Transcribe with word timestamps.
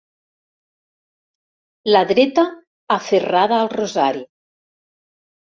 La 1.89 2.01
dreta 2.13 2.47
aferrada 2.97 3.61
al 3.67 3.71
rosari. 3.77 4.27